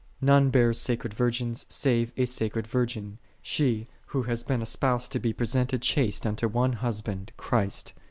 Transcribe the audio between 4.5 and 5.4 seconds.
espoused to be